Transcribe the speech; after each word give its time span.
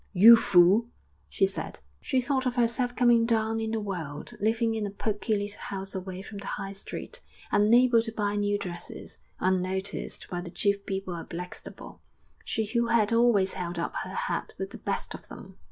'You 0.13 0.35
fool!' 0.35 0.87
she 1.29 1.45
said. 1.45 1.79
She 2.01 2.21
thought 2.21 2.47
of 2.47 2.55
herself 2.55 2.95
coming 2.95 3.23
down 3.27 3.59
in 3.59 3.69
the 3.69 3.79
world, 3.79 4.33
living 4.41 4.73
in 4.73 4.87
a 4.87 4.89
pokey 4.89 5.37
little 5.37 5.59
house 5.59 5.93
away 5.93 6.23
from 6.23 6.39
the 6.39 6.47
High 6.47 6.73
Street, 6.73 7.21
unable 7.51 8.01
to 8.01 8.11
buy 8.11 8.35
new 8.35 8.57
dresses, 8.57 9.19
unnoticed 9.39 10.27
by 10.27 10.41
the 10.41 10.49
chief 10.49 10.87
people 10.87 11.13
of 11.13 11.29
Blackstable 11.29 12.01
she 12.43 12.65
who 12.65 12.87
had 12.87 13.13
always 13.13 13.53
held 13.53 13.77
up 13.77 13.93
her 13.97 14.09
head 14.15 14.55
with 14.57 14.71
the 14.71 14.79
best 14.79 15.13
of 15.13 15.27
them! 15.27 15.57